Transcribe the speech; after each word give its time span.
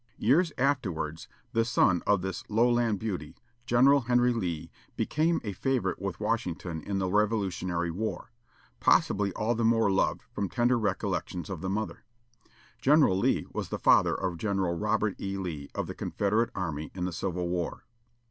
Years 0.17 0.51
afterwards, 0.57 1.27
the 1.53 1.63
son 1.63 2.01
of 2.07 2.23
this 2.23 2.43
"Lowland 2.49 2.97
Beauty," 2.97 3.35
General 3.67 3.99
Henry 3.99 4.33
Lee, 4.33 4.71
became 4.95 5.39
a 5.43 5.53
favorite 5.53 6.01
with 6.01 6.19
Washington 6.19 6.81
in 6.81 6.97
the 6.97 7.07
Revolutionary 7.07 7.91
War; 7.91 8.31
possibly 8.79 9.31
all 9.33 9.53
the 9.53 9.63
more 9.63 9.91
loved 9.91 10.23
from 10.31 10.49
tender 10.49 10.79
recollections 10.79 11.51
of 11.51 11.61
the 11.61 11.69
mother. 11.69 12.03
General 12.81 13.15
Lee 13.15 13.45
was 13.53 13.69
the 13.69 13.77
father 13.77 14.15
of 14.15 14.39
General 14.39 14.75
Robert 14.75 15.13
E. 15.21 15.37
Lee 15.37 15.69
of 15.75 15.85
the 15.85 15.93
Confederate 15.93 16.49
Army, 16.55 16.89
in 16.95 17.05
the 17.05 17.13
Civil 17.13 17.47
War. 17.47 17.85